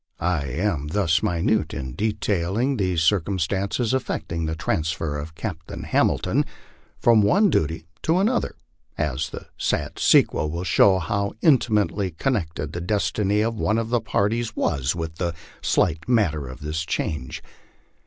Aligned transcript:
I 0.19 0.45
am 0.47 0.87
thus 0.87 1.21
minute 1.21 1.75
in 1.75 1.93
detailing 1.93 2.77
these 2.77 3.03
circumstances 3.03 3.93
affecting 3.93 4.47
the 4.47 4.55
transfer 4.55 5.19
of 5.19 5.35
Captain 5.35 5.83
Hamilton 5.83 6.43
from 6.97 7.21
one 7.21 7.51
duty 7.51 7.85
to 8.01 8.17
an 8.17 8.27
other, 8.27 8.55
as 8.97 9.29
the 9.29 9.45
sad 9.59 9.99
sequel 9.99 10.49
will 10.49 10.63
show 10.63 10.97
how 10.97 11.33
intimately 11.43 12.09
connected 12.09 12.73
the 12.73 12.81
destiny 12.81 13.41
of 13.41 13.59
one 13.59 13.77
of 13.77 13.89
the 13.89 14.01
parties 14.01 14.55
was 14.55 14.95
with 14.95 15.17
the 15.17 15.35
slight 15.61 16.09
matter 16.09 16.47
of 16.47 16.61
this 16.61 16.83
change. 16.83 17.43